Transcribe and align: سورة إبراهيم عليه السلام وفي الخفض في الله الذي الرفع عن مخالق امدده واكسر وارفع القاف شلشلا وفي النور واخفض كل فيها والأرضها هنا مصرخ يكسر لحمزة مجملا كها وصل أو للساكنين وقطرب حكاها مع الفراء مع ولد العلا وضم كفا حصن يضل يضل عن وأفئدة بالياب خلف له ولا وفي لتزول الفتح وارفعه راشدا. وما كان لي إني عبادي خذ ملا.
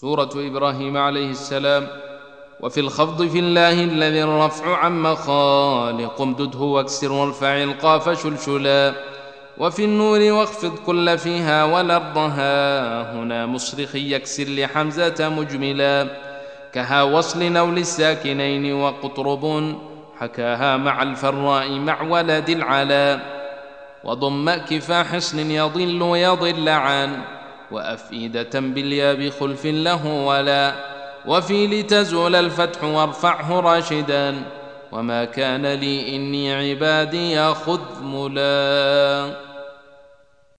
سورة 0.00 0.30
إبراهيم 0.36 0.96
عليه 0.96 1.30
السلام 1.30 1.86
وفي 2.60 2.80
الخفض 2.80 3.26
في 3.28 3.38
الله 3.38 3.84
الذي 3.84 4.22
الرفع 4.22 4.76
عن 4.76 5.02
مخالق 5.02 6.20
امدده 6.20 6.58
واكسر 6.58 7.12
وارفع 7.12 7.62
القاف 7.62 8.22
شلشلا 8.22 8.94
وفي 9.58 9.84
النور 9.84 10.20
واخفض 10.20 10.78
كل 10.86 11.18
فيها 11.18 11.64
والأرضها 11.64 13.12
هنا 13.12 13.46
مصرخ 13.46 13.94
يكسر 13.94 14.44
لحمزة 14.44 15.28
مجملا 15.28 16.08
كها 16.72 17.02
وصل 17.02 17.56
أو 17.56 17.70
للساكنين 17.70 18.74
وقطرب 18.74 19.74
حكاها 20.18 20.76
مع 20.76 21.02
الفراء 21.02 21.70
مع 21.70 22.02
ولد 22.02 22.50
العلا 22.50 23.20
وضم 24.04 24.50
كفا 24.54 25.02
حصن 25.02 25.50
يضل 25.50 26.02
يضل 26.16 26.68
عن 26.68 27.35
وأفئدة 27.70 28.60
بالياب 28.60 29.28
خلف 29.40 29.66
له 29.66 30.06
ولا 30.06 30.72
وفي 31.26 31.66
لتزول 31.66 32.34
الفتح 32.34 32.84
وارفعه 32.84 33.60
راشدا. 33.60 34.34
وما 34.92 35.24
كان 35.24 35.66
لي 35.66 36.16
إني 36.16 36.54
عبادي 36.54 37.54
خذ 37.54 38.02
ملا. 38.02 39.30